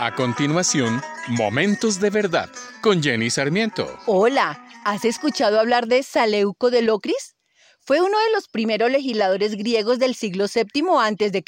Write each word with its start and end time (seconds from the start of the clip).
A 0.00 0.14
continuación, 0.14 1.02
Momentos 1.26 1.98
de 1.98 2.10
Verdad 2.10 2.48
con 2.82 3.02
Jenny 3.02 3.30
Sarmiento. 3.30 3.98
Hola, 4.06 4.64
¿has 4.84 5.04
escuchado 5.04 5.58
hablar 5.58 5.88
de 5.88 6.04
Saleuco 6.04 6.70
de 6.70 6.82
Locris? 6.82 7.34
Fue 7.80 8.00
uno 8.00 8.16
de 8.16 8.32
los 8.32 8.46
primeros 8.46 8.92
legisladores 8.92 9.56
griegos 9.56 9.98
del 9.98 10.14
siglo 10.14 10.46
VII 10.46 10.84
a.C. 11.00 11.42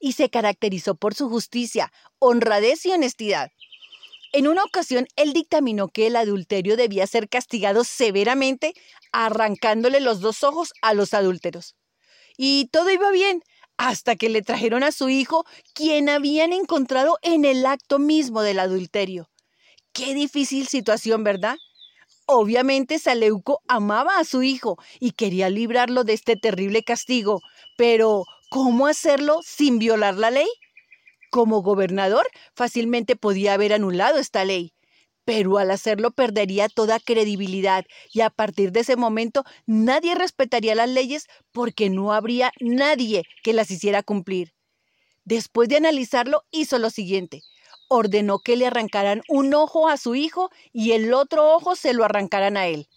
y 0.00 0.12
se 0.12 0.30
caracterizó 0.30 0.94
por 0.94 1.12
su 1.12 1.28
justicia, 1.28 1.92
honradez 2.18 2.86
y 2.86 2.92
honestidad. 2.92 3.50
En 4.32 4.48
una 4.48 4.64
ocasión, 4.64 5.06
él 5.16 5.34
dictaminó 5.34 5.88
que 5.88 6.06
el 6.06 6.16
adulterio 6.16 6.74
debía 6.74 7.06
ser 7.06 7.28
castigado 7.28 7.84
severamente, 7.84 8.72
arrancándole 9.12 10.00
los 10.00 10.20
dos 10.20 10.42
ojos 10.42 10.72
a 10.80 10.94
los 10.94 11.12
adúlteros. 11.12 11.76
Y 12.38 12.70
todo 12.72 12.88
iba 12.88 13.10
bien, 13.10 13.42
hasta 13.78 14.16
que 14.16 14.28
le 14.28 14.42
trajeron 14.42 14.82
a 14.82 14.92
su 14.92 15.08
hijo, 15.08 15.46
quien 15.72 16.08
habían 16.08 16.52
encontrado 16.52 17.18
en 17.22 17.44
el 17.44 17.64
acto 17.64 17.98
mismo 17.98 18.42
del 18.42 18.58
adulterio. 18.58 19.30
Qué 19.92 20.14
difícil 20.14 20.68
situación, 20.68 21.24
¿verdad? 21.24 21.56
Obviamente 22.26 22.98
Saleuco 22.98 23.62
amaba 23.68 24.18
a 24.18 24.24
su 24.24 24.42
hijo 24.42 24.76
y 25.00 25.12
quería 25.12 25.48
librarlo 25.48 26.04
de 26.04 26.12
este 26.12 26.36
terrible 26.36 26.82
castigo, 26.82 27.40
pero 27.76 28.24
¿cómo 28.50 28.86
hacerlo 28.86 29.40
sin 29.42 29.78
violar 29.78 30.16
la 30.16 30.30
ley? 30.30 30.48
Como 31.30 31.62
gobernador 31.62 32.26
fácilmente 32.54 33.16
podía 33.16 33.54
haber 33.54 33.72
anulado 33.72 34.18
esta 34.18 34.44
ley, 34.44 34.72
pero 35.28 35.58
al 35.58 35.70
hacerlo 35.70 36.10
perdería 36.10 36.70
toda 36.70 36.98
credibilidad 36.98 37.84
y 38.14 38.22
a 38.22 38.30
partir 38.30 38.72
de 38.72 38.80
ese 38.80 38.96
momento 38.96 39.44
nadie 39.66 40.14
respetaría 40.14 40.74
las 40.74 40.88
leyes 40.88 41.26
porque 41.52 41.90
no 41.90 42.14
habría 42.14 42.50
nadie 42.60 43.24
que 43.42 43.52
las 43.52 43.70
hiciera 43.70 44.02
cumplir. 44.02 44.54
Después 45.26 45.68
de 45.68 45.76
analizarlo, 45.76 46.44
hizo 46.50 46.78
lo 46.78 46.88
siguiente. 46.88 47.42
Ordenó 47.90 48.38
que 48.38 48.56
le 48.56 48.68
arrancaran 48.68 49.20
un 49.28 49.52
ojo 49.52 49.90
a 49.90 49.98
su 49.98 50.14
hijo 50.14 50.48
y 50.72 50.92
el 50.92 51.12
otro 51.12 51.54
ojo 51.54 51.76
se 51.76 51.92
lo 51.92 52.06
arrancaran 52.06 52.56
a 52.56 52.66
él. 52.66 52.88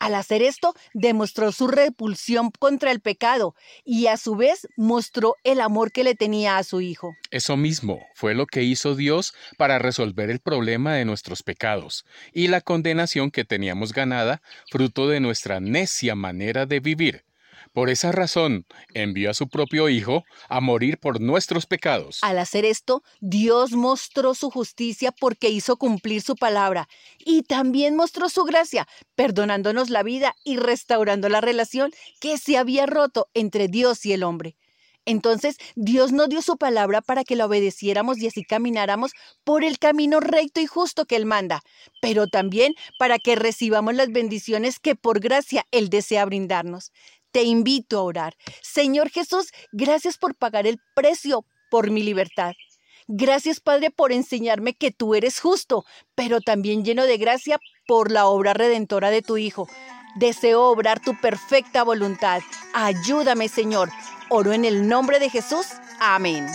Al 0.00 0.14
hacer 0.14 0.42
esto, 0.42 0.74
demostró 0.94 1.52
su 1.52 1.68
repulsión 1.68 2.50
contra 2.58 2.90
el 2.90 3.00
pecado 3.00 3.54
y 3.84 4.06
a 4.06 4.16
su 4.16 4.34
vez 4.34 4.66
mostró 4.78 5.36
el 5.44 5.60
amor 5.60 5.92
que 5.92 6.04
le 6.04 6.14
tenía 6.14 6.56
a 6.56 6.64
su 6.64 6.80
hijo. 6.80 7.14
Eso 7.30 7.58
mismo 7.58 8.00
fue 8.14 8.34
lo 8.34 8.46
que 8.46 8.62
hizo 8.62 8.94
Dios 8.94 9.34
para 9.58 9.78
resolver 9.78 10.30
el 10.30 10.40
problema 10.40 10.94
de 10.94 11.04
nuestros 11.04 11.42
pecados 11.42 12.06
y 12.32 12.48
la 12.48 12.62
condenación 12.62 13.30
que 13.30 13.44
teníamos 13.44 13.92
ganada 13.92 14.40
fruto 14.70 15.06
de 15.06 15.20
nuestra 15.20 15.60
necia 15.60 16.14
manera 16.14 16.64
de 16.64 16.80
vivir. 16.80 17.24
Por 17.72 17.88
esa 17.88 18.10
razón, 18.10 18.66
envió 18.94 19.30
a 19.30 19.34
su 19.34 19.48
propio 19.48 19.88
Hijo 19.88 20.24
a 20.48 20.60
morir 20.60 20.98
por 20.98 21.20
nuestros 21.20 21.66
pecados. 21.66 22.18
Al 22.22 22.38
hacer 22.38 22.64
esto, 22.64 23.04
Dios 23.20 23.72
mostró 23.72 24.34
su 24.34 24.50
justicia 24.50 25.12
porque 25.12 25.50
hizo 25.50 25.76
cumplir 25.76 26.20
su 26.20 26.34
palabra 26.34 26.88
y 27.18 27.42
también 27.42 27.94
mostró 27.94 28.28
su 28.28 28.42
gracia, 28.42 28.88
perdonándonos 29.14 29.88
la 29.88 30.02
vida 30.02 30.34
y 30.44 30.56
restaurando 30.56 31.28
la 31.28 31.40
relación 31.40 31.92
que 32.20 32.38
se 32.38 32.58
había 32.58 32.86
roto 32.86 33.28
entre 33.34 33.68
Dios 33.68 34.04
y 34.04 34.14
el 34.14 34.24
hombre. 34.24 34.56
Entonces 35.06 35.56
Dios 35.76 36.12
nos 36.12 36.28
dio 36.28 36.42
su 36.42 36.56
palabra 36.56 37.00
para 37.00 37.24
que 37.24 37.34
la 37.34 37.46
obedeciéramos 37.46 38.18
y 38.18 38.26
así 38.26 38.44
camináramos 38.44 39.12
por 39.44 39.64
el 39.64 39.78
camino 39.78 40.20
recto 40.20 40.60
y 40.60 40.66
justo 40.66 41.06
que 41.06 41.16
Él 41.16 41.24
manda, 41.24 41.62
pero 42.02 42.26
también 42.26 42.74
para 42.98 43.18
que 43.18 43.34
recibamos 43.34 43.94
las 43.94 44.08
bendiciones 44.08 44.78
que 44.78 44.96
por 44.96 45.20
gracia 45.20 45.66
Él 45.70 45.88
desea 45.88 46.24
brindarnos 46.26 46.92
te 47.32 47.42
invito 47.42 47.98
a 47.98 48.02
orar. 48.02 48.34
Señor 48.62 49.10
Jesús, 49.10 49.48
gracias 49.72 50.18
por 50.18 50.34
pagar 50.34 50.66
el 50.66 50.78
precio 50.94 51.44
por 51.70 51.90
mi 51.90 52.02
libertad. 52.02 52.52
Gracias, 53.12 53.60
Padre, 53.60 53.90
por 53.90 54.12
enseñarme 54.12 54.74
que 54.74 54.92
tú 54.92 55.14
eres 55.14 55.40
justo, 55.40 55.84
pero 56.14 56.40
también 56.40 56.84
lleno 56.84 57.04
de 57.04 57.18
gracia 57.18 57.58
por 57.86 58.10
la 58.12 58.26
obra 58.26 58.54
redentora 58.54 59.10
de 59.10 59.22
tu 59.22 59.36
Hijo. 59.36 59.68
Deseo 60.16 60.64
obrar 60.64 61.00
tu 61.00 61.20
perfecta 61.20 61.82
voluntad. 61.82 62.40
Ayúdame, 62.72 63.48
Señor. 63.48 63.90
Oro 64.28 64.52
en 64.52 64.64
el 64.64 64.88
nombre 64.88 65.18
de 65.18 65.30
Jesús. 65.30 65.66
Amén. 65.98 66.46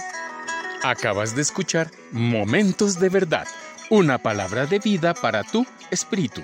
Acabas 0.84 1.36
de 1.36 1.42
escuchar 1.42 1.92
Momentos 2.12 3.00
de 3.00 3.10
Verdad, 3.10 3.48
una 3.90 4.18
palabra 4.18 4.66
de 4.66 4.80
vida 4.80 5.14
para 5.14 5.44
tu 5.44 5.66
espíritu. 5.92 6.42